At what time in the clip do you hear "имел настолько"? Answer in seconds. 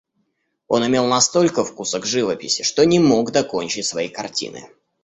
0.87-1.63